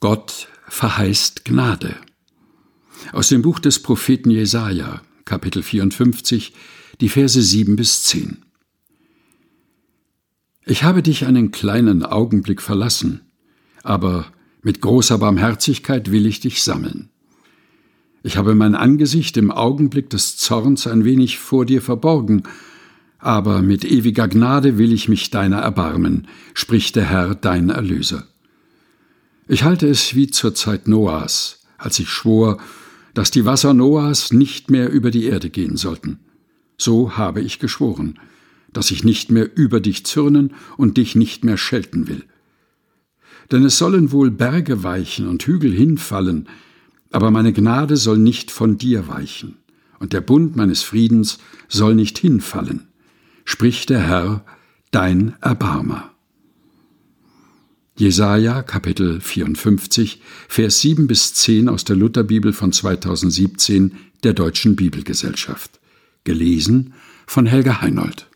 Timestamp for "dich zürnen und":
39.80-40.96